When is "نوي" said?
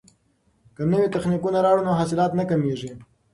0.91-1.07